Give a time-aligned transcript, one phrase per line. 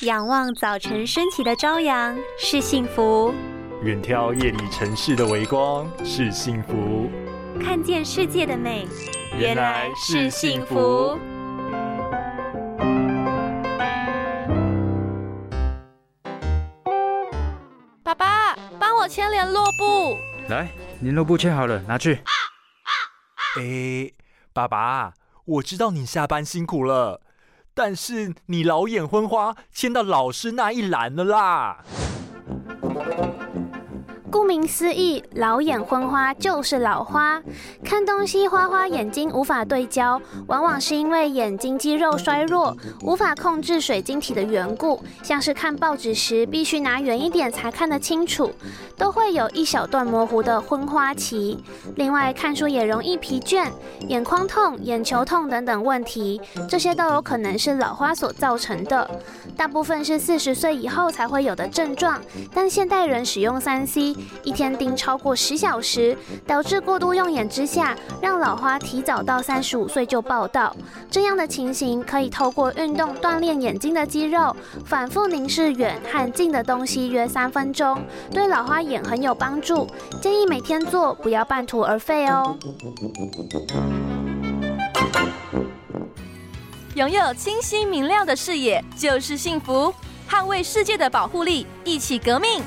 [0.00, 3.32] 仰望早晨升起的朝阳是幸福，
[3.84, 7.08] 远眺夜里城市的微光是幸福，
[7.62, 8.88] 看见世界的美
[9.38, 11.16] 原来是幸福。
[18.02, 20.16] 爸爸，帮我签联络簿。
[20.48, 20.68] 来，
[21.00, 22.18] 联络簿签好了，拿去。
[23.58, 24.10] 哎，
[24.52, 25.14] 爸爸，
[25.44, 27.20] 我知道你下班辛苦了，
[27.74, 31.84] 但是你老眼昏花，签到老师那一栏了啦。
[34.34, 37.40] 顾名思义，老眼昏花就是老花，
[37.84, 45.00] 看东西花花眼睛无法对焦，往往是因为眼睛肌肉衰弱，无法控制水晶体的缘故。
[45.22, 48.50] 像是看报纸时，必须拿远一点才看得清楚，
[48.96, 51.62] 都会有一小段模糊的昏花期。
[51.94, 53.68] 另外，看书也容易疲倦、
[54.08, 59.08] 眼眶痛、眼球痛等等问题，这些都有可能是老花所造成的。
[59.56, 62.20] 大部分是四十岁以后才会有的症状，
[62.52, 64.16] 但现代人使用三 C。
[64.42, 70.74] 一天盯超过十小时，导致过度用眼之下，让老花提早到三十五岁就报道。
[71.10, 79.86] 这样的情形可以透过运动锻炼眼睛的肌肉，反复凝视远和近的东西约三分钟，对老花眼很有帮助。
[80.20, 82.56] 建议每天做，不要半途而废哦。
[86.94, 89.92] 拥有清晰明亮的视野就是幸福，
[90.30, 92.62] 捍卫世界的保护力，一起革命。